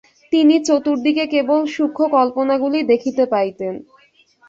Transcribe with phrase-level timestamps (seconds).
[0.33, 3.73] তিনি চতুর্দিকে কেবল সূক্ষ্ম কল্পনাগুলি দেখিতে পাইতেন।